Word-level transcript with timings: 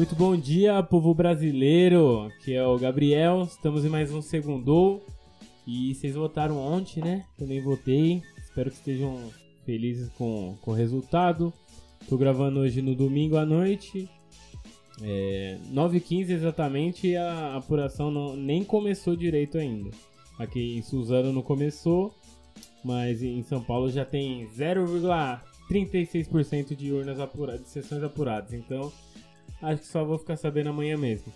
Muito 0.00 0.16
bom 0.16 0.34
dia, 0.34 0.82
povo 0.82 1.12
brasileiro. 1.12 2.32
Que 2.42 2.54
é 2.54 2.66
o 2.66 2.78
Gabriel. 2.78 3.42
Estamos 3.42 3.84
em 3.84 3.90
mais 3.90 4.10
um 4.10 4.22
segundo. 4.22 4.98
E 5.66 5.94
vocês 5.94 6.14
votaram 6.14 6.56
ontem, 6.56 7.04
né? 7.04 7.26
Também 7.36 7.60
votei. 7.60 8.22
Espero 8.42 8.70
que 8.70 8.78
estejam 8.78 9.18
felizes 9.66 10.08
com, 10.16 10.56
com 10.62 10.70
o 10.70 10.74
resultado. 10.74 11.52
Tô 12.08 12.16
gravando 12.16 12.60
hoje 12.60 12.80
no 12.80 12.94
domingo 12.94 13.36
à 13.36 13.44
noite. 13.44 14.08
É, 15.02 15.58
9h15 15.70 16.30
exatamente 16.30 17.08
e 17.08 17.16
a 17.16 17.56
apuração 17.56 18.10
não, 18.10 18.34
nem 18.34 18.64
começou 18.64 19.14
direito 19.14 19.58
ainda. 19.58 19.90
Aqui 20.38 20.78
em 20.78 20.82
Suzano 20.82 21.30
não 21.30 21.42
começou, 21.42 22.14
mas 22.82 23.22
em 23.22 23.42
São 23.42 23.62
Paulo 23.62 23.90
já 23.90 24.06
tem 24.06 24.48
0,36% 24.48 26.74
de 26.74 26.90
urnas 26.90 27.20
apuradas, 27.20 27.64
de 27.64 27.68
sessões 27.68 28.02
apuradas. 28.02 28.54
Então 28.54 28.90
acho 29.62 29.82
que 29.82 29.88
só 29.88 30.04
vou 30.04 30.18
ficar 30.18 30.36
sabendo 30.36 30.70
amanhã 30.70 30.96
mesmo. 30.96 31.32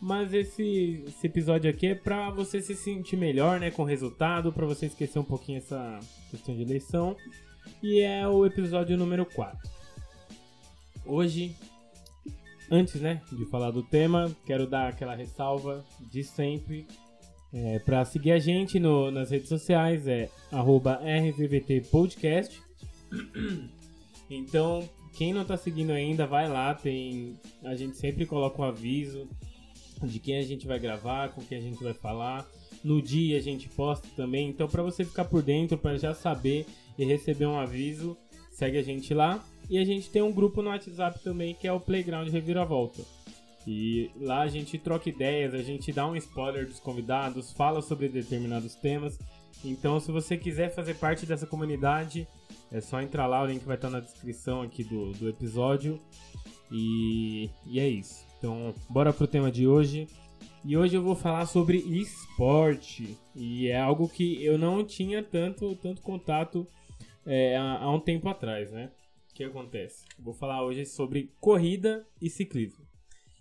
Mas 0.00 0.32
esse, 0.32 1.04
esse 1.06 1.26
episódio 1.26 1.70
aqui 1.70 1.88
é 1.88 1.94
pra 1.94 2.30
você 2.30 2.60
se 2.60 2.74
sentir 2.74 3.16
melhor, 3.16 3.60
né, 3.60 3.70
com 3.70 3.82
o 3.82 3.86
resultado, 3.86 4.52
pra 4.52 4.66
você 4.66 4.86
esquecer 4.86 5.18
um 5.18 5.24
pouquinho 5.24 5.58
essa 5.58 6.00
questão 6.30 6.54
de 6.54 6.62
eleição. 6.62 7.16
E 7.82 8.00
é 8.00 8.26
o 8.26 8.46
episódio 8.46 8.96
número 8.96 9.26
4. 9.26 9.58
Hoje, 11.04 11.54
antes, 12.70 13.00
né, 13.00 13.22
de 13.32 13.44
falar 13.46 13.70
do 13.70 13.82
tema, 13.82 14.34
quero 14.44 14.66
dar 14.66 14.88
aquela 14.88 15.14
ressalva 15.14 15.84
de 16.00 16.24
sempre. 16.24 16.86
É, 17.52 17.78
para 17.78 18.04
seguir 18.04 18.32
a 18.32 18.38
gente 18.38 18.78
no, 18.78 19.10
nas 19.10 19.30
redes 19.30 19.48
sociais 19.48 20.06
é 20.06 20.28
@rvvtpodcast. 20.50 22.62
Então, 24.28 24.88
quem 25.16 25.32
não 25.32 25.44
tá 25.44 25.56
seguindo 25.56 25.92
ainda, 25.92 26.26
vai 26.26 26.48
lá, 26.48 26.74
tem 26.74 27.38
a 27.64 27.74
gente 27.74 27.96
sempre 27.96 28.26
coloca 28.26 28.60
um 28.60 28.64
aviso 28.64 29.26
de 30.02 30.18
quem 30.18 30.36
a 30.36 30.42
gente 30.42 30.66
vai 30.66 30.78
gravar, 30.78 31.30
com 31.30 31.42
quem 31.42 31.56
a 31.56 31.60
gente 31.60 31.82
vai 31.82 31.94
falar. 31.94 32.46
No 32.84 33.00
dia 33.00 33.38
a 33.38 33.40
gente 33.40 33.68
posta 33.70 34.06
também, 34.14 34.50
então 34.50 34.68
para 34.68 34.82
você 34.82 35.04
ficar 35.04 35.24
por 35.24 35.42
dentro, 35.42 35.78
para 35.78 35.96
já 35.96 36.12
saber 36.12 36.66
e 36.98 37.04
receber 37.04 37.46
um 37.46 37.58
aviso, 37.58 38.16
segue 38.50 38.76
a 38.78 38.82
gente 38.82 39.14
lá. 39.14 39.42
E 39.70 39.78
a 39.78 39.84
gente 39.84 40.10
tem 40.10 40.20
um 40.20 40.30
grupo 40.30 40.60
no 40.62 40.68
WhatsApp 40.68 41.18
também 41.24 41.54
que 41.54 41.66
é 41.66 41.72
o 41.72 41.80
Playground 41.80 42.28
Reviravolta. 42.28 43.02
E 43.66 44.10
lá 44.20 44.42
a 44.42 44.48
gente 44.48 44.78
troca 44.78 45.08
ideias, 45.08 45.54
a 45.54 45.62
gente 45.62 45.92
dá 45.92 46.06
um 46.06 46.14
spoiler 46.14 46.66
dos 46.66 46.78
convidados, 46.78 47.52
fala 47.52 47.80
sobre 47.80 48.08
determinados 48.08 48.74
temas. 48.74 49.18
Então, 49.64 49.98
se 49.98 50.12
você 50.12 50.36
quiser 50.36 50.72
fazer 50.72 50.94
parte 50.94 51.26
dessa 51.26 51.46
comunidade, 51.46 52.28
é 52.70 52.80
só 52.80 53.00
entrar 53.00 53.26
lá, 53.26 53.42
o 53.42 53.46
link 53.46 53.64
vai 53.64 53.76
estar 53.76 53.90
na 53.90 54.00
descrição 54.00 54.62
aqui 54.62 54.82
do, 54.82 55.12
do 55.12 55.28
episódio. 55.28 56.00
E, 56.70 57.48
e 57.66 57.78
é 57.78 57.88
isso. 57.88 58.26
Então, 58.38 58.74
bora 58.88 59.12
pro 59.12 59.26
tema 59.26 59.50
de 59.50 59.66
hoje. 59.66 60.08
E 60.64 60.76
hoje 60.76 60.96
eu 60.96 61.02
vou 61.02 61.14
falar 61.14 61.46
sobre 61.46 61.78
esporte. 61.78 63.16
E 63.34 63.68
é 63.68 63.78
algo 63.78 64.08
que 64.08 64.44
eu 64.44 64.58
não 64.58 64.84
tinha 64.84 65.22
tanto, 65.22 65.76
tanto 65.76 66.02
contato 66.02 66.66
é, 67.24 67.56
há, 67.56 67.82
há 67.82 67.94
um 67.94 68.00
tempo 68.00 68.28
atrás, 68.28 68.72
né? 68.72 68.90
O 69.30 69.34
que 69.34 69.44
acontece? 69.44 70.04
Vou 70.18 70.34
falar 70.34 70.64
hoje 70.64 70.84
sobre 70.84 71.30
corrida 71.40 72.04
e 72.20 72.28
ciclismo. 72.28 72.84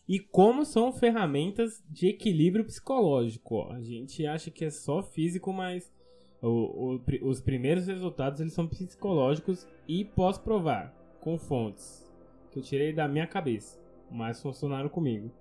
E 0.08 0.20
como 0.20 0.66
são 0.66 0.94
ferramentas 0.94 1.84
de 1.90 2.10
equilíbrio 2.10 2.64
psicológico. 2.64 3.56
Ó. 3.56 3.72
A 3.72 3.82
gente 3.82 4.26
acha 4.28 4.52
que 4.52 4.66
é 4.66 4.70
só 4.70 5.02
físico, 5.02 5.52
mas 5.52 5.92
o, 6.48 6.96
o, 6.96 7.28
os 7.28 7.42
primeiros 7.42 7.88
resultados 7.88 8.40
eles 8.40 8.54
são 8.54 8.68
psicológicos 8.68 9.68
e 9.88 10.06
posso 10.06 10.42
provar 10.42 10.94
com 11.20 11.38
fontes 11.38 12.06
que 12.52 12.60
eu 12.60 12.64
tirei 12.64 12.94
da 12.94 13.08
minha 13.08 13.28
cabeça, 13.28 13.80
mas 14.10 14.42
funcionaram 14.42 14.88
comigo. 14.88 15.32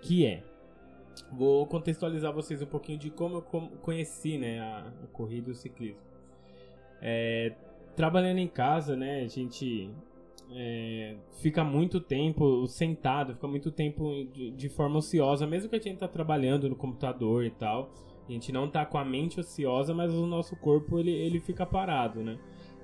Que 0.00 0.26
é, 0.26 0.42
vou 1.32 1.66
contextualizar 1.66 2.32
vocês 2.32 2.62
um 2.62 2.66
pouquinho 2.66 2.98
de 2.98 3.10
como 3.10 3.36
eu 3.36 3.42
conheci 3.82 4.38
né, 4.38 4.60
a, 4.60 4.92
a 5.04 5.06
corrida 5.08 5.50
e 5.50 5.52
o 5.52 5.54
ciclismo. 5.54 6.00
É, 7.00 7.54
trabalhando 7.94 8.38
em 8.38 8.48
casa, 8.48 8.96
né, 8.96 9.20
a 9.22 9.28
gente 9.28 9.90
é, 10.50 11.16
fica 11.42 11.62
muito 11.62 12.00
tempo 12.00 12.66
sentado, 12.66 13.34
fica 13.34 13.46
muito 13.46 13.70
tempo 13.70 14.24
de, 14.32 14.50
de, 14.50 14.68
forma 14.68 14.98
ociosa, 14.98 15.46
mesmo 15.46 15.68
que 15.68 15.76
a 15.76 15.80
gente 15.80 15.98
tá 15.98 16.08
trabalhando 16.08 16.68
no 16.68 16.76
computador 16.76 17.44
e 17.44 17.50
tal. 17.50 17.90
A 18.28 18.32
gente 18.32 18.52
não 18.52 18.68
tá 18.68 18.84
com 18.84 18.98
a 18.98 19.04
mente 19.04 19.40
ociosa, 19.40 19.94
mas 19.94 20.12
o 20.12 20.26
nosso 20.26 20.54
corpo 20.56 20.98
ele, 20.98 21.10
ele 21.10 21.40
fica 21.40 21.64
parado, 21.64 22.22
né? 22.22 22.38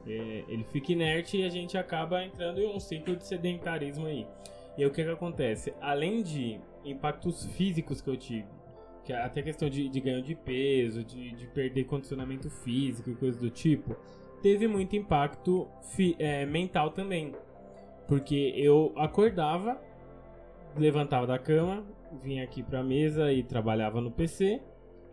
É, 0.07 0.45
ele 0.49 0.65
fica 0.65 0.93
inerte 0.93 1.39
e 1.39 1.45
a 1.45 1.51
gente 1.51 1.77
acaba 1.77 2.25
entrando 2.25 2.61
em 2.61 2.75
um 2.75 2.81
ciclo 2.81 3.17
de 3.17 3.27
sedentarismo 3.27 4.07
aí. 4.07 4.27
E 4.77 4.83
aí, 4.83 4.87
o 4.89 4.91
que 4.91 5.05
que 5.05 5.11
acontece? 5.11 5.73
Além 5.81 6.23
de 6.23 6.59
impactos 6.85 7.45
físicos 7.47 8.01
que 8.01 8.11
eu 8.11 8.17
tive, 8.17 8.47
que 9.05 9.13
é 9.13 9.23
até 9.23 9.43
questão 9.43 9.69
de, 9.69 9.89
de 9.89 10.01
ganho 10.01 10.23
de 10.23 10.35
peso, 10.35 11.05
de, 11.05 11.33
de 11.33 11.47
perder 11.49 11.85
condicionamento 11.85 12.51
físico 12.51 13.11
e 13.11 13.15
coisas 13.15 13.41
do 13.41 13.51
tipo, 13.51 13.95
teve 14.43 14.67
muito 14.67 14.97
impacto 14.97 15.69
fi, 15.95 16.17
é, 16.19 16.45
mental 16.45 16.91
também. 16.91 17.35
Porque 18.09 18.53
eu 18.57 18.93
acordava, 18.97 19.81
levantava 20.77 21.27
da 21.27 21.39
cama, 21.39 21.85
vinha 22.23 22.45
aqui 22.45 22.63
pra 22.63 22.83
mesa 22.83 23.33
e 23.33 23.43
trabalhava 23.43 24.01
no 24.01 24.11
PC. 24.11 24.61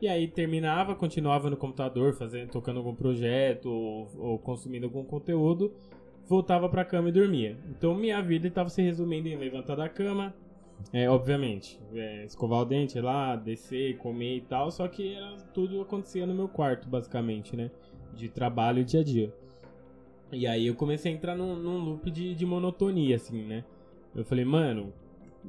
E 0.02 0.08
aí 0.08 0.28
terminava, 0.28 0.96
continuava 0.96 1.50
no 1.50 1.56
computador, 1.56 2.14
fazendo, 2.16 2.50
tocando 2.50 2.78
algum 2.78 2.96
projeto 2.96 3.68
ou, 3.70 4.08
ou 4.18 4.40
consumindo 4.40 4.88
algum 4.88 5.04
conteúdo, 5.04 5.72
voltava 6.28 6.68
pra 6.68 6.84
cama 6.84 7.10
e 7.10 7.12
dormia. 7.12 7.56
Então 7.70 7.94
minha 7.94 8.20
vida 8.22 8.48
estava 8.48 8.68
se 8.70 8.82
resumindo 8.82 9.28
em 9.28 9.38
levantar 9.38 9.76
da 9.76 9.88
cama, 9.88 10.34
é, 10.92 11.08
obviamente, 11.08 11.80
é, 11.94 12.26
escovar 12.26 12.62
o 12.62 12.66
dente 12.66 13.00
lá, 13.00 13.36
descer, 13.36 13.98
comer 13.98 14.38
e 14.38 14.42
tal, 14.42 14.72
só 14.72 14.88
que 14.88 15.14
era, 15.14 15.38
tudo 15.54 15.82
acontecia 15.82 16.26
no 16.26 16.34
meu 16.34 16.48
quarto, 16.48 16.90
basicamente, 16.90 17.56
né? 17.56 17.70
De 18.16 18.28
trabalho 18.28 18.80
e 18.80 18.84
dia 18.84 19.02
a 19.02 19.04
dia. 19.04 19.34
E 20.32 20.48
aí 20.48 20.66
eu 20.66 20.76
comecei 20.76 21.12
a 21.12 21.16
entrar 21.16 21.36
num, 21.36 21.56
num 21.56 21.78
loop 21.78 22.10
de, 22.10 22.34
de, 22.34 22.46
monotonia, 22.46 23.18
assim, 23.18 23.44
né? 23.44 23.64
Eu 24.16 24.26
falei, 24.26 24.46
mano, 24.46 24.94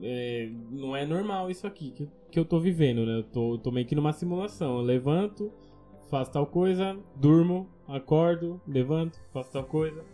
é, 0.00 0.50
não 0.70 0.96
é 0.96 1.04
normal 1.04 1.50
isso 1.50 1.66
aqui 1.66 1.90
que, 1.90 2.08
que 2.30 2.38
eu 2.38 2.44
tô 2.44 2.60
vivendo, 2.60 3.04
né? 3.04 3.18
Eu 3.18 3.24
tô, 3.24 3.58
tô 3.58 3.70
meio 3.70 3.86
que 3.86 3.94
numa 3.94 4.12
simulação. 4.12 4.78
Eu 4.78 4.82
levanto, 4.82 5.52
faço 6.08 6.30
tal 6.32 6.46
coisa, 6.46 6.96
durmo, 7.16 7.68
acordo, 7.88 8.60
levanto, 8.66 9.20
faço 9.32 9.52
tal 9.52 9.64
coisa. 9.64 10.04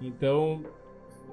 Então, 0.00 0.62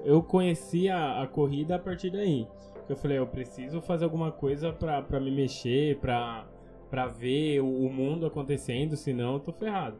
eu 0.04 0.22
conheci 0.22 0.88
a, 0.88 1.22
a 1.22 1.26
corrida 1.26 1.76
a 1.76 1.78
partir 1.78 2.10
daí. 2.10 2.46
Eu 2.88 2.96
falei, 2.96 3.18
eu 3.18 3.26
preciso 3.26 3.80
fazer 3.80 4.04
alguma 4.04 4.30
coisa 4.30 4.72
pra, 4.72 5.20
me 5.20 5.30
mexer, 5.30 5.98
pra, 5.98 6.46
pra 6.90 7.06
ver 7.06 7.60
o, 7.60 7.66
o 7.66 7.92
mundo 7.92 8.26
acontecendo, 8.26 8.96
senão 8.96 9.34
eu 9.34 9.40
tô 9.40 9.52
ferrado. 9.52 9.96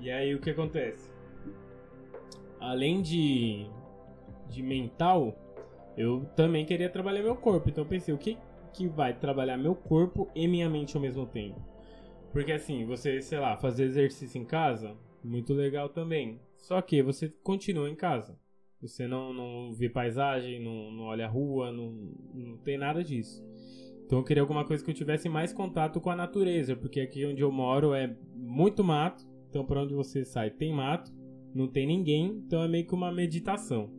E 0.00 0.10
aí 0.10 0.34
o 0.34 0.40
que 0.40 0.50
acontece? 0.50 1.16
além 2.60 3.00
de, 3.00 3.66
de 4.48 4.62
mental, 4.62 5.34
eu 5.96 6.24
também 6.36 6.64
queria 6.64 6.90
trabalhar 6.90 7.22
meu 7.22 7.36
corpo. 7.36 7.68
Então 7.68 7.86
pensei, 7.86 8.14
o 8.14 8.18
que, 8.18 8.36
que 8.72 8.86
vai 8.86 9.18
trabalhar 9.18 9.56
meu 9.56 9.74
corpo 9.74 10.30
e 10.34 10.46
minha 10.46 10.68
mente 10.68 10.96
ao 10.96 11.02
mesmo 11.02 11.26
tempo? 11.26 11.60
Porque 12.32 12.52
assim, 12.52 12.84
você, 12.84 13.22
sei 13.22 13.38
lá, 13.38 13.56
fazer 13.56 13.84
exercício 13.84 14.40
em 14.40 14.44
casa, 14.44 14.96
muito 15.24 15.54
legal 15.54 15.88
também. 15.88 16.40
Só 16.56 16.80
que 16.82 17.02
você 17.02 17.28
continua 17.42 17.88
em 17.88 17.94
casa. 17.94 18.38
Você 18.80 19.06
não, 19.06 19.32
não 19.32 19.72
vê 19.72 19.88
paisagem, 19.88 20.62
não, 20.62 20.90
não 20.90 21.04
olha 21.04 21.24
a 21.24 21.28
rua, 21.28 21.72
não, 21.72 21.92
não 22.34 22.56
tem 22.58 22.76
nada 22.76 23.02
disso. 23.02 23.42
Então 24.04 24.18
eu 24.18 24.24
queria 24.24 24.42
alguma 24.42 24.64
coisa 24.64 24.84
que 24.84 24.90
eu 24.90 24.94
tivesse 24.94 25.28
mais 25.28 25.52
contato 25.52 26.00
com 26.00 26.10
a 26.10 26.16
natureza, 26.16 26.76
porque 26.76 27.00
aqui 27.00 27.24
onde 27.24 27.40
eu 27.40 27.50
moro 27.50 27.94
é 27.94 28.14
muito 28.34 28.84
mato. 28.84 29.26
Então 29.48 29.64
para 29.64 29.82
onde 29.82 29.94
você 29.94 30.24
sai 30.24 30.50
tem 30.50 30.72
mato 30.72 31.10
não 31.56 31.66
tem 31.66 31.86
ninguém, 31.86 32.42
então 32.46 32.62
é 32.62 32.68
meio 32.68 32.86
que 32.86 32.94
uma 32.94 33.10
meditação. 33.10 33.90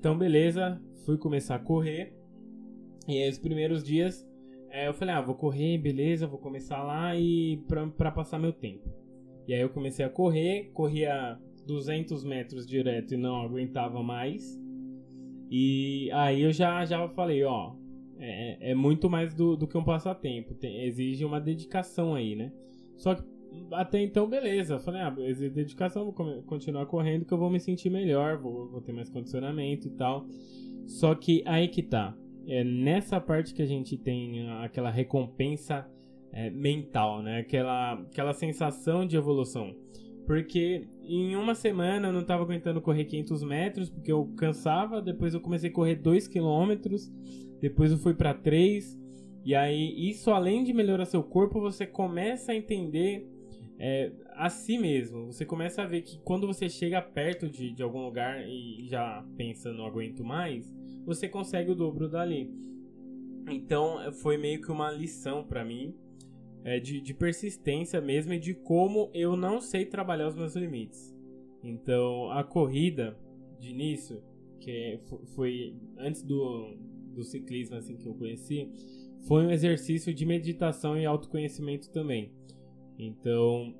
Então, 0.00 0.16
beleza, 0.16 0.80
fui 1.04 1.18
começar 1.18 1.56
a 1.56 1.58
correr. 1.58 2.16
E 3.06 3.22
aí, 3.22 3.28
os 3.28 3.38
primeiros 3.38 3.84
dias, 3.84 4.26
é, 4.70 4.88
eu 4.88 4.94
falei, 4.94 5.14
ah, 5.14 5.20
vou 5.20 5.34
correr, 5.34 5.76
beleza, 5.76 6.26
vou 6.26 6.38
começar 6.38 6.82
lá 6.82 7.14
e 7.14 7.58
pra, 7.68 7.86
pra 7.86 8.10
passar 8.10 8.38
meu 8.38 8.50
tempo. 8.50 8.88
E 9.46 9.52
aí 9.52 9.60
eu 9.60 9.68
comecei 9.68 10.02
a 10.02 10.08
correr, 10.08 10.70
corria 10.72 11.38
200 11.66 12.24
metros 12.24 12.66
direto 12.66 13.12
e 13.12 13.18
não 13.18 13.42
aguentava 13.42 14.02
mais. 14.02 14.58
E 15.50 16.10
aí 16.14 16.40
eu 16.40 16.50
já, 16.50 16.82
já 16.86 17.06
falei, 17.10 17.44
ó, 17.44 17.74
é, 18.18 18.70
é 18.70 18.74
muito 18.74 19.10
mais 19.10 19.34
do, 19.34 19.54
do 19.54 19.68
que 19.68 19.76
um 19.76 19.84
passatempo, 19.84 20.54
tem, 20.54 20.82
exige 20.86 21.26
uma 21.26 21.38
dedicação 21.38 22.14
aí, 22.14 22.34
né? 22.34 22.50
Só 22.96 23.14
que 23.14 23.22
até 23.72 24.00
então, 24.00 24.28
beleza. 24.28 24.78
Falei, 24.78 25.00
ah, 25.00 25.14
exige 25.18 25.50
dedicação, 25.50 26.04
vou 26.04 26.42
continuar 26.42 26.86
correndo 26.86 27.24
que 27.24 27.32
eu 27.32 27.38
vou 27.38 27.50
me 27.50 27.60
sentir 27.60 27.90
melhor, 27.90 28.38
vou, 28.38 28.68
vou 28.68 28.80
ter 28.80 28.92
mais 28.92 29.08
condicionamento 29.08 29.86
e 29.86 29.90
tal. 29.90 30.26
Só 30.86 31.14
que 31.14 31.42
aí 31.46 31.68
que 31.68 31.82
tá. 31.82 32.16
É 32.46 32.64
nessa 32.64 33.20
parte 33.20 33.54
que 33.54 33.62
a 33.62 33.66
gente 33.66 33.96
tem 33.96 34.48
aquela 34.62 34.90
recompensa 34.90 35.86
é, 36.32 36.50
mental, 36.50 37.22
né? 37.22 37.40
Aquela, 37.40 37.94
aquela 37.94 38.32
sensação 38.32 39.06
de 39.06 39.16
evolução. 39.16 39.74
Porque 40.26 40.88
em 41.02 41.34
uma 41.36 41.54
semana 41.54 42.08
eu 42.08 42.12
não 42.12 42.20
estava 42.20 42.42
aguentando 42.42 42.80
correr 42.80 43.04
500 43.04 43.42
metros, 43.42 43.90
porque 43.90 44.10
eu 44.10 44.26
cansava. 44.36 45.02
Depois 45.02 45.34
eu 45.34 45.40
comecei 45.40 45.70
a 45.70 45.72
correr 45.72 45.96
2 45.96 46.28
quilômetros. 46.28 47.10
Depois 47.60 47.90
eu 47.92 47.98
fui 47.98 48.14
para 48.14 48.32
3. 48.32 48.98
E 49.44 49.54
aí, 49.54 50.08
isso 50.08 50.30
além 50.30 50.64
de 50.64 50.72
melhorar 50.72 51.04
seu 51.06 51.22
corpo, 51.22 51.60
você 51.60 51.86
começa 51.86 52.52
a 52.52 52.56
entender 52.56 53.26
é, 53.82 54.12
a 54.34 54.50
si 54.50 54.76
mesmo. 54.76 55.32
Você 55.32 55.46
começa 55.46 55.82
a 55.82 55.86
ver 55.86 56.02
que 56.02 56.18
quando 56.18 56.46
você 56.46 56.68
chega 56.68 57.00
perto 57.00 57.48
de, 57.48 57.72
de 57.72 57.82
algum 57.82 58.04
lugar 58.04 58.46
e 58.46 58.86
já 58.86 59.26
pensa, 59.38 59.72
não 59.72 59.86
aguento 59.86 60.22
mais, 60.22 60.70
você 61.06 61.26
consegue 61.26 61.70
o 61.70 61.74
dobro 61.74 62.06
dali. 62.06 62.52
Então, 63.48 64.12
foi 64.12 64.36
meio 64.36 64.60
que 64.60 64.70
uma 64.70 64.90
lição 64.90 65.42
para 65.42 65.64
mim 65.64 65.94
é, 66.62 66.78
de, 66.78 67.00
de 67.00 67.14
persistência 67.14 68.02
mesmo 68.02 68.34
e 68.34 68.38
de 68.38 68.52
como 68.52 69.10
eu 69.14 69.34
não 69.34 69.62
sei 69.62 69.86
trabalhar 69.86 70.28
os 70.28 70.34
meus 70.34 70.54
limites. 70.54 71.16
Então, 71.64 72.30
a 72.30 72.44
corrida 72.44 73.16
de 73.58 73.70
início, 73.70 74.22
que 74.60 75.00
foi 75.34 75.74
antes 75.98 76.22
do, 76.22 76.76
do 77.14 77.24
ciclismo 77.24 77.76
assim 77.76 77.96
que 77.96 78.06
eu 78.06 78.14
conheci, 78.14 78.70
foi 79.26 79.46
um 79.46 79.50
exercício 79.50 80.12
de 80.12 80.26
meditação 80.26 80.98
e 80.98 81.06
autoconhecimento 81.06 81.90
também. 81.90 82.30
Então, 83.02 83.74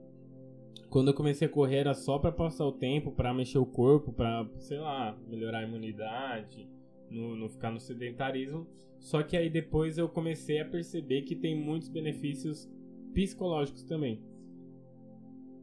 quando 0.89 1.09
eu 1.09 1.15
comecei 1.15 1.47
a 1.47 1.51
correr 1.51 1.77
era 1.77 1.95
só 1.95 2.19
para 2.19 2.33
passar 2.33 2.67
o 2.67 2.73
tempo, 2.73 3.13
para 3.13 3.35
mexer 3.35 3.59
o 3.59 3.67
corpo, 3.67 4.13
para, 4.13 4.49
sei 4.59 4.79
lá, 4.79 5.17
melhorar 5.29 5.59
a 5.59 5.63
imunidade, 5.63 6.67
não, 7.11 7.37
não 7.37 7.49
ficar 7.49 7.71
no 7.71 7.79
sedentarismo. 7.79 8.67
Só 8.99 9.23
que 9.23 9.37
aí 9.37 9.51
depois 9.51 9.99
eu 9.99 10.09
comecei 10.09 10.61
a 10.61 10.65
perceber 10.65 11.23
que 11.23 11.37
tem 11.37 11.55
muitos 11.55 11.89
benefícios 11.89 12.71
psicológicos 13.13 13.83
também. 13.83 14.23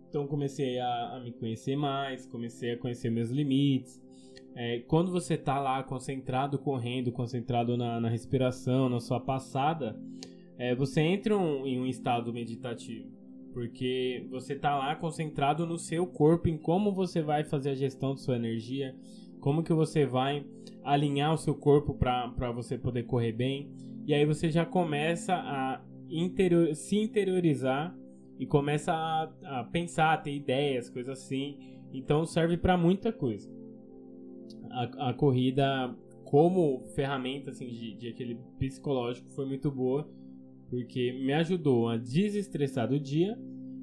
Então 0.07 0.27
comecei 0.27 0.79
a, 0.79 1.15
a 1.15 1.19
me 1.19 1.31
conhecer 1.31 1.75
mais, 1.75 2.25
comecei 2.25 2.73
a 2.73 2.77
conhecer 2.77 3.09
meus 3.09 3.29
limites. 3.29 4.01
É, 4.55 4.79
quando 4.81 5.11
você 5.11 5.33
está 5.33 5.59
lá 5.59 5.83
concentrado 5.83 6.57
correndo, 6.57 7.11
concentrado 7.11 7.75
na, 7.75 7.99
na 7.99 8.09
respiração, 8.09 8.87
na 8.87 8.99
sua 8.99 9.19
passada, 9.19 9.99
é, 10.57 10.73
você 10.75 11.01
entra 11.01 11.37
um, 11.37 11.65
em 11.65 11.79
um 11.79 11.85
estado 11.85 12.31
meditativo. 12.31 13.16
Porque 13.57 14.23
você 14.29 14.53
está 14.53 14.77
lá 14.77 14.95
concentrado 14.95 15.65
no 15.65 15.79
seu 15.79 16.05
corpo, 16.05 16.47
em 16.47 16.59
como 16.59 16.93
você 16.93 17.23
vai 17.23 17.43
fazer 17.43 17.71
a 17.71 17.73
gestão 17.73 18.13
de 18.13 18.21
sua 18.21 18.35
energia, 18.35 18.95
como 19.39 19.63
que 19.63 19.73
você 19.73 20.05
vai 20.05 20.45
alinhar 20.83 21.33
o 21.33 21.37
seu 21.37 21.55
corpo 21.55 21.95
para 21.95 22.51
você 22.51 22.77
poder 22.77 23.07
correr 23.07 23.31
bem. 23.31 23.71
E 24.05 24.13
aí 24.13 24.27
você 24.27 24.51
já 24.51 24.63
começa 24.63 25.33
a 25.33 25.81
interior, 26.07 26.75
se 26.75 26.97
interiorizar 26.97 27.97
e 28.37 28.45
começa 28.45 28.93
a, 28.93 29.23
a 29.61 29.63
pensar, 29.63 30.13
a 30.13 30.17
ter 30.17 30.35
ideias, 30.35 30.87
coisas 30.87 31.17
assim. 31.17 31.79
Então 31.91 32.27
serve 32.27 32.57
para 32.57 32.77
muita 32.77 33.11
coisa. 33.11 33.51
A, 34.69 35.09
a, 35.09 35.13
corrida 35.15 35.97
como 36.25 36.85
ferramenta 36.93 37.49
assim, 37.49 37.65
de, 37.69 37.95
de 37.95 38.09
aquele 38.09 38.35
psicológico 38.59 39.31
foi 39.31 39.47
muito 39.47 39.71
boa 39.71 40.07
porque 40.69 41.13
me 41.13 41.33
ajudou 41.33 41.89
a 41.89 41.97
desestressar 41.97 42.87
do 42.87 42.99
dia, 42.99 43.37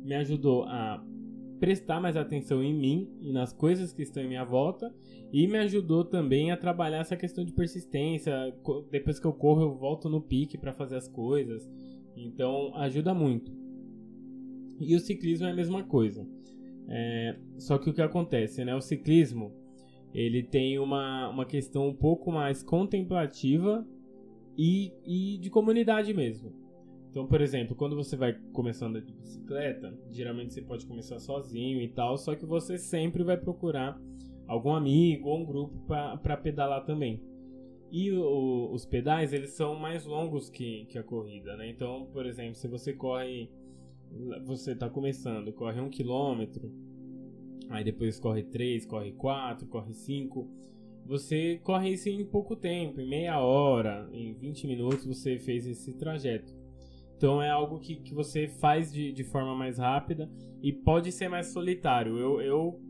me 0.04 0.14
ajudou 0.14 0.64
a 0.64 1.02
prestar 1.58 2.00
mais 2.00 2.16
atenção 2.16 2.62
em 2.62 2.75
mim 2.75 3.08
e 3.20 3.32
nas 3.32 3.52
coisas 3.52 3.92
que 3.92 4.02
estão 4.02 4.22
em 4.22 4.28
minha 4.28 4.44
volta 4.44 4.94
e 5.32 5.46
me 5.46 5.58
ajudou 5.58 6.04
também 6.04 6.50
a 6.50 6.56
trabalhar 6.56 6.98
essa 6.98 7.16
questão 7.16 7.44
de 7.44 7.52
persistência. 7.52 8.54
Depois 8.90 9.19
que 9.19 9.26
eu 9.26 9.32
corro, 9.32 9.62
eu 9.62 9.75
volto 9.75 10.08
no 10.08 10.20
pique 10.20 10.58
para 10.58 10.75
fazer 10.75 10.96
as 10.96 11.08
coisas. 11.08 11.69
Então 12.16 12.75
ajuda 12.76 13.14
muito. 13.14 13.50
E 14.78 14.94
o 14.94 15.00
ciclismo 15.00 15.46
é 15.46 15.50
a 15.50 15.54
mesma 15.54 15.82
coisa. 15.84 16.26
É, 16.88 17.36
só 17.58 17.78
que 17.78 17.88
o 17.88 17.94
que 17.94 18.02
acontece, 18.02 18.64
né? 18.64 18.75
O 18.75 18.81
ciclismo 18.81 19.52
ele 20.12 20.42
tem 20.42 20.78
uma, 20.78 21.28
uma 21.28 21.44
questão 21.44 21.88
um 21.88 21.94
pouco 21.94 22.31
mais 22.31 22.62
contemplativa 22.62 23.86
e, 24.56 24.92
e 25.04 25.38
de 25.38 25.50
comunidade 25.50 26.12
mesmo. 26.14 26.52
Então, 27.14 27.28
por 27.28 27.40
exemplo, 27.40 27.76
quando 27.76 27.94
você 27.94 28.16
vai 28.16 28.37
começando 28.52 29.00
de 29.00 29.12
bicicleta, 29.12 29.96
geralmente 30.11 30.52
você 30.52 30.61
pode 30.61 30.84
começar 30.84 31.20
sozinho 31.20 31.81
e 31.81 31.87
tal, 31.87 32.19
só 32.19 32.34
que 32.34 32.44
você 32.44 32.76
sempre 32.76 33.22
vai 33.22 33.37
procurar 33.37 33.96
algum 34.49 34.75
amigo 34.75 35.28
ou 35.28 35.38
um 35.38 35.44
grupo 35.44 35.78
para 35.87 36.37
pedalar 36.37 36.84
também. 36.84 37.22
E 37.88 38.11
o, 38.11 38.69
os 38.72 38.84
pedais, 38.84 39.32
eles 39.32 39.50
são 39.50 39.76
mais 39.76 40.05
longos 40.05 40.50
que, 40.50 40.87
que 40.87 40.99
a 40.99 41.05
corrida, 41.05 41.56
né? 41.56 41.70
Então, 41.70 42.08
por 42.12 42.26
exemplo, 42.26 42.56
se 42.56 42.66
você 42.66 42.93
corre... 42.93 43.49
Você 44.44 44.72
está 44.72 44.90
começando, 44.90 45.52
corre 45.52 45.81
um 45.81 45.88
quilômetro, 45.88 46.69
aí 47.70 47.84
depois 47.84 48.19
corre 48.19 48.43
três, 48.43 48.84
corre 48.84 49.12
quatro, 49.12 49.69
corre 49.69 49.94
cinco... 49.94 50.50
Você 51.06 51.60
corre 51.62 51.90
isso 51.90 52.08
em 52.08 52.25
pouco 52.25 52.56
tempo, 52.56 52.99
em 52.99 53.06
meia 53.06 53.38
hora, 53.38 54.08
em 54.10 54.32
20 54.32 54.67
minutos 54.67 55.05
você 55.05 55.38
fez 55.38 55.67
esse 55.67 55.93
trajeto. 55.93 56.63
Então 57.16 57.40
é 57.40 57.50
algo 57.50 57.78
que, 57.78 57.96
que 57.96 58.14
você 58.14 58.49
faz 58.49 58.93
de, 58.93 59.12
de 59.12 59.25
forma 59.25 59.55
mais 59.55 59.78
rápida 59.78 60.31
e 60.62 60.72
pode 60.72 61.12
ser 61.12 61.28
mais 61.28 61.49
solitário. 61.49 62.19
Eu, 62.19 62.40
eu 62.40 62.81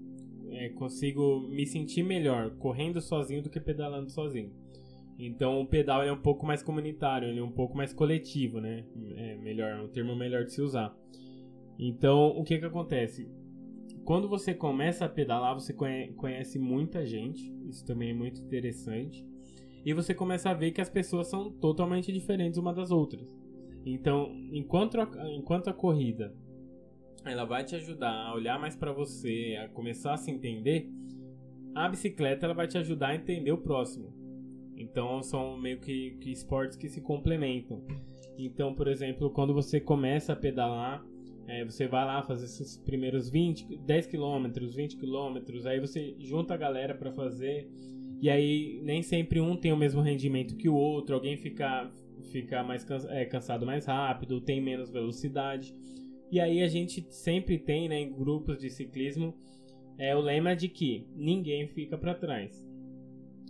é, 0.51 0.69
consigo 0.71 1.41
me 1.49 1.67
sentir 1.67 2.03
melhor 2.03 2.51
correndo 2.57 3.01
sozinho 3.01 3.43
do 3.43 3.51
que 3.51 3.61
pedalando 3.61 4.11
sozinho. 4.11 4.53
Então 5.19 5.61
o 5.61 5.67
pedal 5.67 6.03
é 6.03 6.13
um 6.13 6.21
pouco 6.21 6.45
mais 6.45 6.63
comunitário, 6.63 7.29
ele 7.29 7.39
é 7.39 7.45
um 7.45 7.53
pouco 7.53 7.77
mais 7.77 7.93
coletivo, 7.93 8.61
né? 8.61 8.85
É 9.17 9.37
melhor, 9.37 9.81
um 9.81 9.89
termo 9.89 10.17
melhor 10.17 10.45
de 10.45 10.53
se 10.53 10.61
usar. 10.61 10.97
Então 11.79 12.29
o 12.37 12.43
que 12.43 12.59
que 12.59 12.65
acontece? 12.65 13.29
Quando 14.05 14.29
você 14.29 14.53
começa 14.53 15.05
a 15.05 15.09
pedalar, 15.09 15.55
você 15.55 15.73
conhece 15.73 16.59
muita 16.59 17.07
gente, 17.07 17.55
isso 17.69 17.85
também 17.87 18.11
é 18.11 18.15
muito 18.15 18.41
interessante. 18.41 19.25
E 19.85 19.93
você 19.93 20.15
começa 20.15 20.51
a 20.51 20.55
ver 20.55 20.73
que 20.73 20.81
as 20.81 20.91
pessoas 20.91 21.29
são 21.29 21.51
totalmente 21.51 22.13
diferentes 22.13 22.59
uma 22.59 22.73
das 22.73 22.91
outras. 22.91 23.44
Então, 23.85 24.31
enquanto 24.53 25.01
a, 25.01 25.09
enquanto 25.31 25.69
a 25.69 25.73
corrida 25.73 26.35
ela 27.25 27.45
vai 27.45 27.65
te 27.65 27.75
ajudar 27.75 28.13
a 28.13 28.35
olhar 28.35 28.59
mais 28.59 28.77
para 28.77 28.93
você, 28.93 29.59
a 29.63 29.69
começar 29.69 30.15
a 30.15 30.17
se 30.17 30.31
entender, 30.31 30.91
a 31.75 31.89
bicicleta 31.89 32.47
ela 32.47 32.55
vai 32.55 32.69
te 32.69 32.77
ajudar 32.77 33.09
a 33.09 33.15
entender 33.15 33.51
o 33.51 33.59
próximo. 33.59 34.13
Então 34.77 35.23
são 35.23 35.57
meio 35.57 35.81
que, 35.81 36.13
que 36.21 36.31
esportes 36.31 36.77
que 36.77 36.89
se 36.89 37.01
complementam. 37.01 37.83
Então, 38.37 38.75
por 38.75 38.89
exemplo, 38.89 39.31
quando 39.31 39.55
você 39.55 39.81
começa 39.81 40.33
a 40.33 40.37
pedalar, 40.37 41.05
é, 41.47 41.65
você 41.65 41.87
vai 41.87 42.05
lá 42.05 42.23
fazer 42.23 42.47
esses 42.47 42.77
primeiros 42.79 43.29
20, 43.31 43.79
10 43.79 44.07
quilômetros, 44.07 44.75
20 44.75 44.97
quilômetros, 44.97 45.67
aí 45.67 45.79
você 45.79 46.17
junta 46.19 46.55
a 46.55 46.57
galera 46.57 46.95
para 46.95 47.13
fazer, 47.13 47.69
e 48.21 48.31
aí 48.31 48.81
nem 48.83 49.03
sempre 49.03 49.41
um 49.41 49.57
tem 49.57 49.73
o 49.73 49.77
mesmo 49.77 50.01
rendimento 50.01 50.57
que 50.57 50.69
o 50.69 50.75
outro, 50.75 51.15
alguém 51.15 51.37
fica, 51.37 51.91
fica 52.31 52.63
mais 52.63 52.87
é, 53.09 53.25
cansado 53.25 53.67
mais 53.67 53.87
rápido, 53.87 54.41
tem 54.41 54.61
menos 54.61 54.91
velocidade. 54.91 55.75
E 56.31 56.41
aí 56.41 56.63
a 56.63 56.69
gente 56.69 57.07
sempre 57.11 57.59
tem, 57.59 57.89
né, 57.89 58.01
em 58.01 58.13
grupos 58.13 58.59
de 58.59 58.71
ciclismo, 58.71 59.35
é 59.99 60.17
o 60.17 60.21
lema 60.21 60.57
de 60.57 60.69
que 60.69 61.07
ninguém 61.15 61.69
fica 61.69 61.97
para 61.97 62.15
trás. 62.15 62.67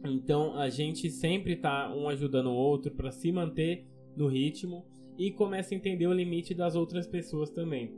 Então 0.05 0.59
a 0.59 0.69
gente 0.69 1.11
sempre 1.11 1.57
tá 1.57 1.95
um 1.95 2.09
ajudando 2.09 2.49
o 2.49 2.55
outro 2.55 2.91
para 2.93 3.11
se 3.11 3.33
manter 3.33 3.87
no 4.17 4.29
ritmo 4.29 4.85
e 5.17 5.31
começa 5.31 5.75
a 5.75 5.77
entender 5.77 6.07
o 6.07 6.13
limite 6.13 6.55
das 6.55 6.75
outras 6.75 7.07
pessoas 7.07 7.51
também. 7.51 7.93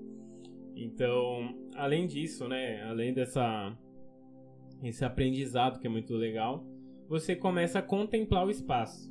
Então, 0.77 1.57
além 1.75 2.07
disso, 2.07 2.47
né, 2.47 2.83
além 2.85 3.13
dessa 3.13 3.77
esse 4.83 5.05
aprendizado 5.05 5.81
que 5.81 5.87
é 5.87 5.91
muito 5.91 6.15
legal, 6.15 6.65
você 7.09 7.35
começa 7.35 7.79
a 7.79 7.83
contemplar 7.83 8.47
o 8.47 8.51
espaço. 8.51 9.11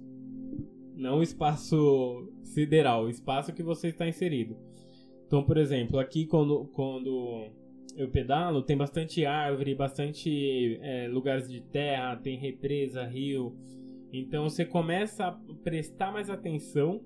Não 0.95 1.19
o 1.19 1.23
espaço 1.23 2.31
sideral, 2.41 3.05
o 3.05 3.09
espaço 3.09 3.53
que 3.53 3.61
você 3.61 3.89
está 3.89 4.07
inserido. 4.07 4.57
Então, 5.27 5.43
por 5.43 5.57
exemplo, 5.57 5.99
aqui 5.99 6.25
quando, 6.25 6.65
quando 6.73 7.51
eu 7.95 8.09
pedalo, 8.09 8.61
tem 8.61 8.77
bastante 8.77 9.25
árvore, 9.25 9.73
bastante 9.73 10.77
é, 10.81 11.07
lugares 11.07 11.49
de 11.49 11.61
terra, 11.61 12.15
tem 12.15 12.37
represa, 12.37 13.05
rio. 13.05 13.55
Então 14.11 14.43
você 14.43 14.65
começa 14.65 15.27
a 15.27 15.31
prestar 15.63 16.11
mais 16.11 16.29
atenção 16.29 17.01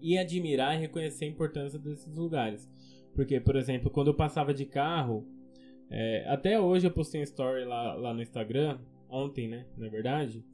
e 0.00 0.18
admirar 0.18 0.76
e 0.76 0.80
reconhecer 0.80 1.24
a 1.24 1.28
importância 1.28 1.78
desses 1.78 2.16
lugares. 2.16 2.68
Porque, 3.14 3.40
por 3.40 3.56
exemplo, 3.56 3.90
quando 3.90 4.08
eu 4.08 4.14
passava 4.14 4.52
de 4.52 4.66
carro, 4.66 5.26
é, 5.90 6.24
até 6.28 6.60
hoje 6.60 6.86
eu 6.86 6.90
postei 6.90 7.20
um 7.20 7.24
story 7.24 7.64
lá, 7.64 7.94
lá 7.94 8.12
no 8.12 8.20
Instagram, 8.20 8.78
ontem, 9.08 9.48
né, 9.48 9.66
na 9.76 9.88
verdade, 9.88 10.44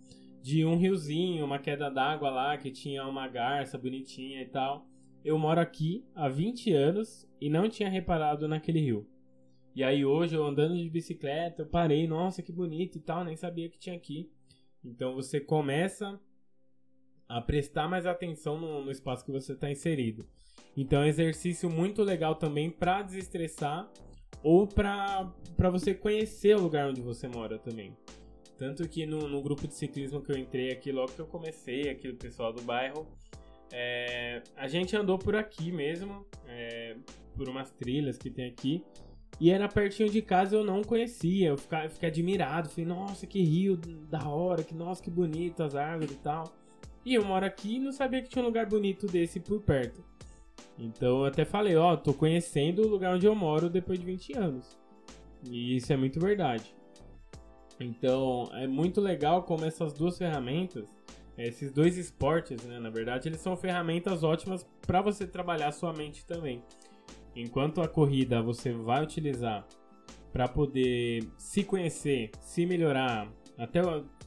de 0.42 0.64
um 0.64 0.76
riozinho, 0.76 1.44
uma 1.44 1.58
queda 1.58 1.88
d'água 1.88 2.28
lá 2.28 2.58
que 2.58 2.70
tinha 2.70 3.06
uma 3.06 3.28
garça 3.28 3.78
bonitinha 3.78 4.42
e 4.42 4.46
tal. 4.46 4.84
Eu 5.24 5.38
moro 5.38 5.60
aqui 5.60 6.04
há 6.16 6.28
20 6.28 6.72
anos 6.72 7.30
e 7.40 7.48
não 7.48 7.68
tinha 7.68 7.88
reparado 7.88 8.48
naquele 8.48 8.80
rio. 8.80 9.06
E 9.74 9.84
aí 9.84 10.04
hoje 10.04 10.34
eu 10.34 10.44
andando 10.44 10.76
de 10.76 10.90
bicicleta, 10.90 11.62
eu 11.62 11.66
parei, 11.66 12.08
nossa, 12.08 12.42
que 12.42 12.52
bonito 12.52 12.98
e 12.98 13.00
tal, 13.00 13.24
nem 13.24 13.36
sabia 13.36 13.70
que 13.70 13.78
tinha 13.78 13.96
aqui. 13.96 14.30
Então 14.84 15.14
você 15.14 15.40
começa 15.40 16.20
a 17.28 17.40
prestar 17.40 17.88
mais 17.88 18.04
atenção 18.04 18.60
no, 18.60 18.84
no 18.84 18.90
espaço 18.90 19.24
que 19.24 19.30
você 19.30 19.52
está 19.52 19.70
inserido. 19.70 20.26
Então 20.76 21.02
é 21.02 21.04
um 21.04 21.08
exercício 21.08 21.70
muito 21.70 22.02
legal 22.02 22.34
também 22.34 22.68
para 22.68 23.02
desestressar 23.02 23.88
ou 24.42 24.66
para 24.66 25.32
você 25.70 25.94
conhecer 25.94 26.56
o 26.56 26.62
lugar 26.62 26.90
onde 26.90 27.00
você 27.00 27.28
mora 27.28 27.58
também. 27.58 27.96
Tanto 28.62 28.88
que 28.88 29.04
no, 29.04 29.26
no, 29.26 29.42
grupo 29.42 29.66
de 29.66 29.74
ciclismo 29.74 30.22
que 30.22 30.30
eu 30.30 30.38
entrei 30.38 30.70
aqui, 30.70 30.92
logo 30.92 31.10
que 31.10 31.18
eu 31.18 31.26
comecei, 31.26 31.90
aqui 31.90 32.08
o 32.08 32.14
pessoal 32.14 32.52
do 32.52 32.62
bairro, 32.62 33.08
é, 33.72 34.40
a 34.54 34.68
gente 34.68 34.96
andou 34.96 35.18
por 35.18 35.34
aqui 35.34 35.72
mesmo, 35.72 36.24
é, 36.46 36.94
por 37.34 37.48
umas 37.48 37.72
trilhas 37.72 38.16
que 38.16 38.30
tem 38.30 38.46
aqui. 38.46 38.84
E 39.40 39.50
era 39.50 39.66
pertinho 39.66 40.08
de 40.08 40.22
casa 40.22 40.54
eu 40.54 40.62
não 40.62 40.80
conhecia. 40.84 41.48
Eu 41.48 41.58
fiquei, 41.58 41.88
fiquei 41.88 42.08
admirado. 42.08 42.68
Falei, 42.68 42.86
nossa, 42.86 43.26
que 43.26 43.42
rio 43.42 43.76
da 44.08 44.28
hora, 44.28 44.62
que 44.62 44.76
nossa, 44.76 45.02
que 45.02 45.10
bonito 45.10 45.64
as 45.64 45.74
árvores 45.74 46.12
e 46.12 46.18
tal. 46.18 46.44
E 47.04 47.14
eu 47.14 47.24
moro 47.24 47.44
aqui 47.44 47.74
e 47.74 47.80
não 47.80 47.90
sabia 47.90 48.22
que 48.22 48.28
tinha 48.28 48.44
um 48.44 48.46
lugar 48.46 48.66
bonito 48.66 49.08
desse 49.08 49.40
por 49.40 49.60
perto. 49.60 50.04
Então 50.78 51.18
eu 51.18 51.24
até 51.24 51.44
falei, 51.44 51.74
ó, 51.74 51.94
oh, 51.94 51.96
tô 51.96 52.14
conhecendo 52.14 52.82
o 52.82 52.88
lugar 52.88 53.12
onde 53.12 53.26
eu 53.26 53.34
moro 53.34 53.68
depois 53.68 53.98
de 53.98 54.06
20 54.06 54.38
anos. 54.38 54.78
E 55.50 55.74
isso 55.74 55.92
é 55.92 55.96
muito 55.96 56.20
verdade. 56.20 56.72
Então 57.82 58.48
é 58.52 58.66
muito 58.66 59.00
legal 59.00 59.42
como 59.42 59.64
essas 59.64 59.92
duas 59.92 60.16
ferramentas, 60.16 60.84
esses 61.36 61.72
dois 61.72 61.96
esportes, 61.96 62.62
né, 62.64 62.78
na 62.78 62.90
verdade, 62.90 63.28
eles 63.28 63.40
são 63.40 63.56
ferramentas 63.56 64.22
ótimas 64.22 64.66
para 64.86 65.00
você 65.00 65.26
trabalhar 65.26 65.68
a 65.68 65.72
sua 65.72 65.92
mente 65.92 66.24
também. 66.26 66.62
Enquanto 67.34 67.80
a 67.80 67.88
corrida 67.88 68.42
você 68.42 68.72
vai 68.72 69.02
utilizar 69.02 69.66
para 70.32 70.46
poder 70.48 71.24
se 71.36 71.64
conhecer, 71.64 72.30
se 72.40 72.66
melhorar, 72.66 73.32
até 73.58 73.80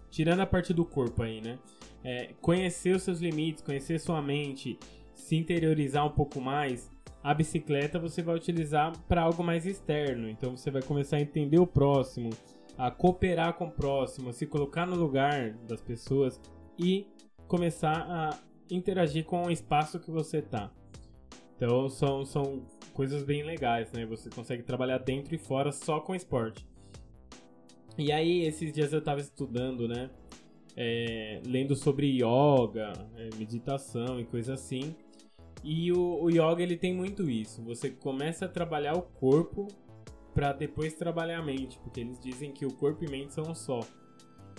tirando 0.10 0.40
a 0.42 0.46
parte 0.46 0.74
do 0.74 0.86
corpo 0.86 1.24
aí, 1.24 1.42
né? 1.42 1.60
É, 2.04 2.34
conhecer 2.42 2.96
os 2.96 3.04
seus 3.04 3.20
limites, 3.20 3.64
conhecer 3.64 4.00
sua 4.00 4.22
mente, 4.22 4.78
se 5.14 5.36
interiorizar 5.36 6.06
um 6.06 6.12
pouco 6.12 6.40
mais, 6.40 6.92
a 7.24 7.34
bicicleta 7.34 7.98
você 7.98 8.22
vai 8.22 8.36
utilizar 8.36 8.96
para 9.08 9.24
algo 9.24 9.44
mais 9.44 9.66
externo. 9.66 10.30
Então 10.30 10.56
você 10.56 10.70
vai 10.70 10.84
começar 10.84 11.18
a 11.18 11.22
entender 11.22 11.58
o 11.58 11.66
próximo, 11.66 12.30
a 12.78 12.92
cooperar 12.92 13.54
com 13.54 13.66
o 13.66 13.72
próximo, 13.72 14.34
se 14.34 14.46
colocar 14.46 14.86
no 14.86 14.96
lugar 14.96 15.54
das 15.68 15.82
pessoas 15.82 16.40
e 16.78 17.08
começar 17.48 18.06
a 18.10 18.40
interagir 18.70 19.26
com 19.26 19.44
o 19.44 19.52
espaço 19.52 20.00
que 20.00 20.12
você 20.12 20.42
tá. 20.42 20.72
Então 21.56 21.90
são, 21.90 22.26
são 22.26 22.66
coisas 22.94 23.24
bem 23.24 23.44
legais, 23.44 23.92
né? 23.92 24.06
Você 24.06 24.30
consegue 24.30 24.64
trabalhar 24.64 24.98
dentro 24.98 25.34
e 25.34 25.38
fora 25.38 25.72
só 25.72 26.00
com 26.00 26.16
esporte. 26.16 26.68
E 27.98 28.12
aí, 28.12 28.42
esses 28.46 28.74
dias 28.74 28.92
eu 28.92 29.02
tava 29.02 29.22
estudando, 29.22 29.88
né? 29.88 30.10
É, 30.76 31.42
lendo 31.46 31.76
sobre 31.76 32.08
yoga, 32.08 32.92
é, 33.16 33.30
meditação 33.38 34.20
e 34.20 34.26
coisa 34.26 34.54
assim. 34.54 34.94
E 35.64 35.94
o, 35.94 36.24
o 36.24 36.30
yoga 36.30 36.62
ele 36.62 36.76
tem 36.76 36.94
muito 36.94 37.30
isso. 37.30 37.62
Você 37.64 37.90
começa 37.90 38.46
a 38.46 38.50
trabalhar 38.50 38.96
o 38.98 39.02
corpo 39.02 39.68
para 40.36 40.52
depois 40.52 40.94
trabalhar 40.94 41.40
a 41.40 41.42
mente, 41.42 41.80
porque 41.80 42.02
eles 42.02 42.20
dizem 42.20 42.52
que 42.52 42.66
o 42.66 42.74
corpo 42.74 43.06
e 43.06 43.10
mente 43.10 43.34
são 43.34 43.46
um 43.46 43.56
só. 43.56 43.80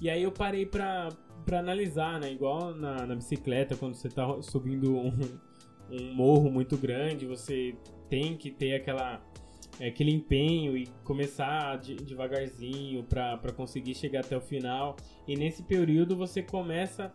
E 0.00 0.08
aí 0.08 0.22
eu 0.22 0.32
parei 0.32 0.64
pra 0.64 1.10
analisar, 1.52 2.18
né? 2.18 2.32
Igual 2.32 2.74
na, 2.74 3.06
na 3.06 3.14
bicicleta, 3.14 3.76
quando 3.76 3.94
você 3.94 4.08
tá 4.08 4.40
subindo 4.42 4.96
um, 4.96 5.12
um 5.90 6.14
morro 6.14 6.50
muito 6.50 6.78
grande, 6.78 7.26
você 7.26 7.76
tem 8.08 8.36
que 8.38 8.50
ter 8.50 8.74
aquela 8.74 9.22
é, 9.78 9.88
aquele 9.88 10.10
empenho 10.10 10.76
e 10.76 10.86
começar 11.04 11.76
de, 11.76 11.94
devagarzinho 11.96 13.04
para 13.04 13.52
conseguir 13.52 13.94
chegar 13.94 14.20
até 14.20 14.36
o 14.36 14.40
final. 14.40 14.96
E 15.28 15.36
nesse 15.36 15.62
período 15.62 16.16
você 16.16 16.42
começa 16.42 17.12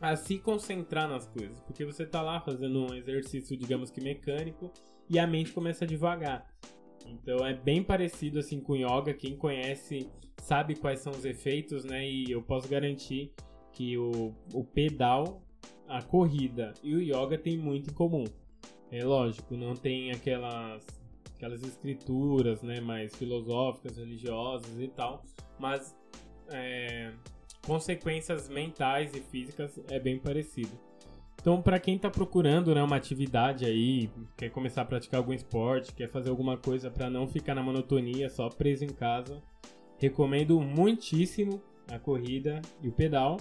a 0.00 0.14
se 0.14 0.38
concentrar 0.38 1.08
nas 1.08 1.26
coisas, 1.26 1.60
porque 1.62 1.84
você 1.84 2.04
está 2.04 2.22
lá 2.22 2.40
fazendo 2.40 2.86
um 2.86 2.94
exercício, 2.94 3.56
digamos 3.56 3.90
que 3.90 4.00
mecânico, 4.00 4.70
e 5.08 5.18
a 5.18 5.26
mente 5.26 5.52
começa 5.52 5.84
a 5.84 5.88
devagar. 5.88 6.46
Então 7.08 7.46
é 7.46 7.54
bem 7.54 7.82
parecido 7.82 8.38
assim 8.38 8.60
com 8.60 8.76
yoga, 8.76 9.14
quem 9.14 9.36
conhece 9.36 10.10
sabe 10.42 10.74
quais 10.74 11.00
são 11.00 11.12
os 11.12 11.24
efeitos, 11.24 11.84
né? 11.84 12.08
E 12.08 12.30
eu 12.30 12.42
posso 12.42 12.68
garantir 12.68 13.32
que 13.72 13.96
o, 13.98 14.34
o 14.54 14.64
pedal 14.64 15.42
a 15.88 16.02
corrida 16.02 16.72
e 16.82 16.94
o 16.94 17.00
yoga 17.00 17.38
tem 17.38 17.56
muito 17.56 17.90
em 17.90 17.94
comum. 17.94 18.24
É 18.90 19.04
lógico, 19.04 19.56
não 19.56 19.74
tem 19.74 20.10
aquelas 20.10 20.86
aquelas 21.34 21.62
escrituras, 21.62 22.62
né, 22.62 22.80
mais 22.80 23.14
filosóficas, 23.14 23.98
religiosas 23.98 24.80
e 24.80 24.88
tal, 24.88 25.22
mas 25.58 25.94
é, 26.48 27.12
consequências 27.66 28.48
mentais 28.48 29.14
e 29.14 29.20
físicas 29.20 29.78
é 29.90 30.00
bem 30.00 30.18
parecido. 30.18 30.85
Então, 31.46 31.62
para 31.62 31.78
quem 31.78 31.94
está 31.94 32.10
procurando 32.10 32.74
né, 32.74 32.82
uma 32.82 32.96
atividade 32.96 33.64
aí, 33.64 34.10
quer 34.36 34.50
começar 34.50 34.82
a 34.82 34.84
praticar 34.84 35.18
algum 35.18 35.32
esporte, 35.32 35.92
quer 35.94 36.08
fazer 36.08 36.28
alguma 36.28 36.56
coisa 36.56 36.90
para 36.90 37.08
não 37.08 37.28
ficar 37.28 37.54
na 37.54 37.62
monotonia, 37.62 38.28
só 38.28 38.48
preso 38.48 38.82
em 38.82 38.88
casa, 38.88 39.40
recomendo 39.96 40.60
muitíssimo 40.60 41.62
a 41.88 42.00
corrida 42.00 42.60
e 42.82 42.88
o 42.88 42.92
pedal. 42.92 43.36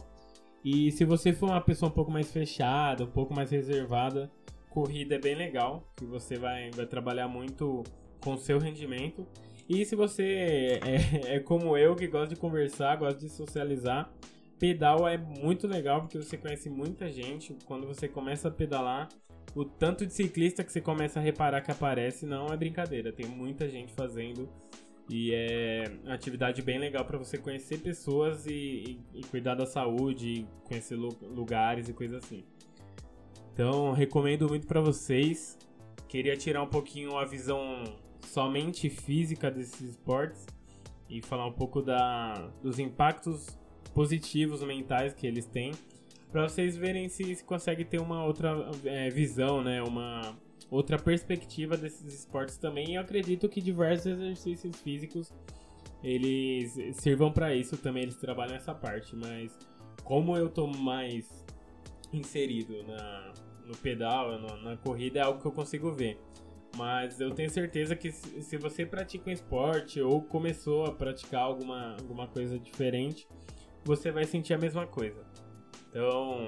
E 0.63 0.91
se 0.91 1.03
você 1.03 1.33
for 1.33 1.49
uma 1.49 1.59
pessoa 1.59 1.89
um 1.89 1.93
pouco 1.95 2.11
mais 2.11 2.31
fechada, 2.31 3.03
um 3.03 3.09
pouco 3.09 3.33
mais 3.33 3.49
reservada, 3.49 4.29
corrida 4.69 5.15
é 5.15 5.19
bem 5.19 5.33
legal, 5.33 5.91
que 5.95 6.05
você 6.05 6.37
vai, 6.37 6.69
vai 6.69 6.85
trabalhar 6.85 7.27
muito 7.27 7.81
com 8.19 8.35
o 8.35 8.37
seu 8.37 8.59
rendimento. 8.59 9.25
E 9.67 9.83
se 9.83 9.95
você 9.95 10.79
é, 10.83 11.33
é 11.37 11.39
como 11.39 11.75
eu, 11.75 11.95
que 11.95 12.05
gosta 12.05 12.35
de 12.35 12.39
conversar, 12.39 12.97
gosta 12.97 13.19
de 13.19 13.29
socializar, 13.29 14.13
pedal 14.59 15.07
é 15.07 15.17
muito 15.17 15.67
legal 15.67 16.01
porque 16.01 16.17
você 16.17 16.37
conhece 16.37 16.69
muita 16.69 17.11
gente. 17.11 17.55
Quando 17.65 17.87
você 17.87 18.07
começa 18.07 18.47
a 18.47 18.51
pedalar, 18.51 19.09
o 19.55 19.63
tanto 19.63 20.05
de 20.05 20.13
ciclista 20.13 20.63
que 20.63 20.71
você 20.71 20.81
começa 20.81 21.19
a 21.19 21.23
reparar 21.23 21.61
que 21.61 21.71
aparece 21.71 22.25
não 22.25 22.47
é 22.47 22.57
brincadeira. 22.57 23.11
Tem 23.11 23.25
muita 23.25 23.69
gente 23.69 23.93
fazendo 23.93 24.49
e 25.09 25.31
é 25.33 25.83
uma 26.03 26.15
atividade 26.15 26.61
bem 26.61 26.79
legal 26.79 27.05
para 27.05 27.17
você 27.17 27.37
conhecer 27.37 27.79
pessoas 27.79 28.45
e, 28.47 28.51
e, 29.13 29.19
e, 29.19 29.21
cuidar 29.23 29.55
da 29.55 29.65
saúde, 29.65 30.47
conhecer 30.63 30.95
lugares 30.95 31.87
e 31.87 31.93
coisas 31.93 32.23
assim. 32.23 32.43
Então, 33.53 33.91
recomendo 33.91 34.47
muito 34.47 34.67
para 34.67 34.81
vocês. 34.81 35.57
Queria 36.07 36.35
tirar 36.35 36.63
um 36.63 36.67
pouquinho 36.67 37.17
a 37.17 37.25
visão 37.25 37.83
somente 38.21 38.89
física 38.89 39.51
desses 39.51 39.81
esportes 39.91 40.45
e 41.09 41.21
falar 41.21 41.45
um 41.45 41.53
pouco 41.53 41.81
da, 41.81 42.33
dos 42.61 42.79
impactos 42.79 43.57
positivos 43.95 44.61
mentais 44.61 45.13
que 45.13 45.25
eles 45.25 45.47
têm, 45.47 45.71
para 46.31 46.47
vocês 46.47 46.77
verem 46.77 47.09
se, 47.09 47.33
se 47.33 47.43
consegue 47.43 47.83
ter 47.83 47.99
uma 47.99 48.23
outra 48.23 48.69
é, 48.83 49.09
visão, 49.09 49.63
né? 49.63 49.81
Uma, 49.81 50.37
outra 50.69 50.97
perspectiva 50.97 51.77
desses 51.77 52.13
esportes 52.13 52.57
também. 52.57 52.95
Eu 52.95 53.01
acredito 53.01 53.47
que 53.47 53.61
diversos 53.61 54.07
exercícios 54.07 54.81
físicos 54.81 55.33
eles 56.03 56.77
sirvam 56.97 57.31
para 57.31 57.55
isso 57.55 57.77
também, 57.77 58.03
eles 58.03 58.17
trabalham 58.17 58.55
essa 58.55 58.75
parte, 58.75 59.15
mas 59.15 59.57
como 60.03 60.37
eu 60.37 60.49
tô 60.49 60.67
mais 60.67 61.43
inserido 62.13 62.83
na, 62.83 63.33
no 63.65 63.75
pedal, 63.77 64.39
na 64.61 64.77
corrida, 64.77 65.19
é 65.19 65.23
algo 65.23 65.41
que 65.41 65.47
eu 65.47 65.51
consigo 65.51 65.91
ver. 65.91 66.19
Mas 66.77 67.19
eu 67.19 67.31
tenho 67.31 67.49
certeza 67.49 67.95
que 67.95 68.11
se 68.11 68.57
você 68.57 68.85
pratica 68.85 69.29
um 69.29 69.33
esporte 69.33 70.01
ou 70.01 70.21
começou 70.21 70.85
a 70.85 70.91
praticar 70.91 71.41
alguma, 71.41 71.95
alguma 71.97 72.27
coisa 72.27 72.59
diferente, 72.59 73.27
você 73.85 74.11
vai 74.11 74.25
sentir 74.25 74.53
a 74.53 74.57
mesma 74.57 74.85
coisa. 74.85 75.23
Então, 75.89 76.47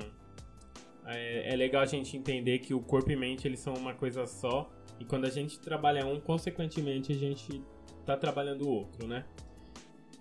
é, 1.06 1.54
é, 1.54 1.56
legal 1.56 1.84
a 1.84 1.86
gente 1.86 2.18
entender 2.18 2.60
que 2.60 2.74
o 2.74 2.82
corpo 2.82 3.10
e 3.12 3.16
mente 3.16 3.48
eles 3.48 3.60
são 3.60 3.74
uma 3.76 3.94
coisa 3.94 4.26
só 4.26 4.70
e 5.00 5.06
quando 5.06 5.26
a 5.26 5.30
gente 5.30 5.60
trabalha 5.60 6.06
um, 6.06 6.20
consequentemente 6.20 7.14
a 7.14 7.16
gente 7.16 7.64
tá 8.06 8.18
trabalhando 8.18 8.64
o 8.64 8.70
outro, 8.70 9.08
né? 9.08 9.26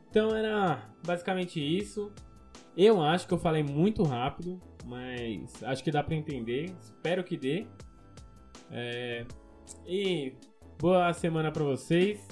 Então 0.09 0.35
era 0.35 0.89
basicamente 1.05 1.61
isso. 1.61 2.13
Eu 2.77 3.03
acho 3.03 3.27
que 3.27 3.33
eu 3.33 3.39
falei 3.39 3.63
muito 3.63 4.03
rápido, 4.03 4.61
mas 4.85 5.63
acho 5.65 5.83
que 5.83 5.91
dá 5.91 6.03
para 6.03 6.15
entender. 6.15 6.75
Espero 6.81 7.25
que 7.25 7.37
dê. 7.37 7.67
É... 8.71 9.25
E 9.87 10.35
boa 10.79 11.13
semana 11.13 11.51
para 11.51 11.65
vocês. 11.65 12.29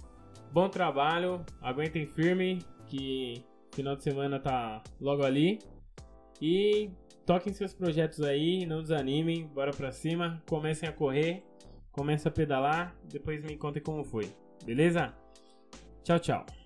Bom 0.53 0.69
trabalho. 0.69 1.45
Aguentem 1.61 2.07
firme 2.07 2.61
que 2.87 3.43
final 3.75 3.97
de 3.97 4.03
semana 4.03 4.39
tá 4.39 4.83
logo 5.01 5.25
ali. 5.25 5.59
E 6.41 6.91
toquem 7.27 7.53
seus 7.53 7.75
projetos 7.75 8.21
aí, 8.21 8.67
não 8.67 8.83
desanimem, 8.83 9.47
bora 9.47 9.71
pra 9.71 9.93
cima, 9.93 10.43
comecem 10.47 10.89
a 10.89 10.93
correr, 10.93 11.45
comecem 11.93 12.29
a 12.29 12.33
pedalar, 12.33 12.97
depois 13.05 13.43
me 13.43 13.57
contem 13.57 13.83
como 13.83 14.05
foi, 14.05 14.31
beleza? 14.65 15.15
Tchau, 16.03 16.19
tchau. 16.19 16.64